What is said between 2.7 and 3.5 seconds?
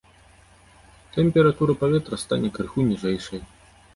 ніжэйшай.